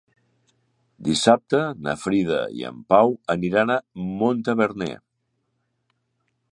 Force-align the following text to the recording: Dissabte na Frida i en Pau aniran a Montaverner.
Dissabte 1.07 1.59
na 1.87 1.95
Frida 2.05 2.39
i 2.61 2.65
en 2.71 2.81
Pau 2.95 3.15
aniran 3.35 3.75
a 3.75 3.79
Montaverner. 4.23 4.93